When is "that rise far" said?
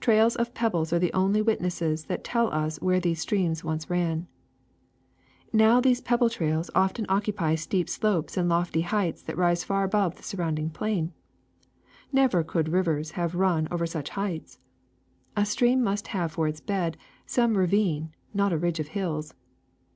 9.22-9.84